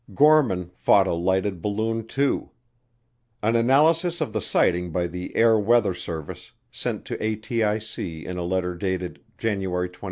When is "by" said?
4.91-5.05